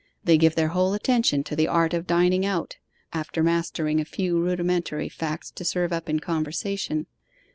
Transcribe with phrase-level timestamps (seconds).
[0.23, 2.77] They give their whole attention to the art of dining out,
[3.13, 7.05] after mastering a few rudimentary facts to serve up in conversation.